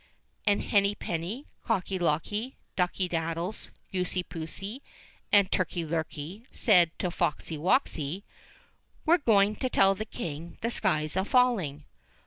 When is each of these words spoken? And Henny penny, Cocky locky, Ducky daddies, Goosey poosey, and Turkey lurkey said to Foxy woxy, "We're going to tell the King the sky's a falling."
And 0.47 0.63
Henny 0.63 0.95
penny, 0.95 1.45
Cocky 1.63 1.99
locky, 1.99 2.57
Ducky 2.75 3.07
daddies, 3.07 3.69
Goosey 3.91 4.23
poosey, 4.23 4.81
and 5.31 5.51
Turkey 5.51 5.85
lurkey 5.85 6.47
said 6.51 6.89
to 6.97 7.11
Foxy 7.11 7.55
woxy, 7.55 8.23
"We're 9.05 9.19
going 9.19 9.57
to 9.57 9.69
tell 9.69 9.93
the 9.93 10.05
King 10.05 10.57
the 10.61 10.71
sky's 10.71 11.15
a 11.15 11.23
falling." 11.23 11.85